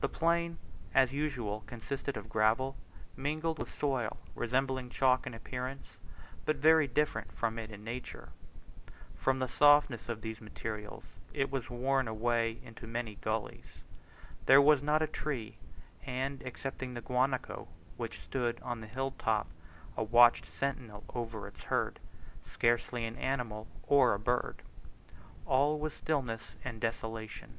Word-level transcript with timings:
The 0.00 0.08
plain 0.08 0.58
as 0.92 1.12
usual 1.12 1.62
consisted 1.68 2.16
of 2.16 2.28
gravel, 2.28 2.74
mingled 3.16 3.60
with 3.60 3.72
soil 3.72 4.16
resembling 4.34 4.90
chalk 4.90 5.24
in 5.24 5.34
appearance, 5.34 5.98
but 6.44 6.56
very 6.56 6.88
different 6.88 7.30
from 7.30 7.60
it 7.60 7.70
in 7.70 7.84
nature. 7.84 8.30
From 9.14 9.38
the 9.38 9.46
softness 9.46 10.08
of 10.08 10.20
these 10.20 10.40
materials 10.40 11.04
it 11.32 11.48
was 11.48 11.70
worn 11.70 12.08
into 12.08 12.88
many 12.88 13.14
gulleys. 13.20 13.84
There 14.46 14.60
was 14.60 14.82
not 14.82 15.00
a 15.00 15.06
tree, 15.06 15.58
and, 16.04 16.42
excepting 16.42 16.94
the 16.94 17.00
guanaco, 17.00 17.68
which 17.96 18.20
stood 18.20 18.60
on 18.62 18.80
the 18.80 18.88
hill 18.88 19.12
top 19.16 19.46
a 19.96 20.02
watchful 20.02 20.48
sentinel 20.50 21.04
over 21.14 21.46
its 21.46 21.62
herd, 21.62 22.00
scarcely 22.44 23.04
an 23.06 23.14
animal 23.14 23.68
or 23.84 24.12
a 24.12 24.18
bird. 24.18 24.62
All 25.46 25.78
was 25.78 25.94
stillness 25.94 26.56
and 26.64 26.80
desolation. 26.80 27.58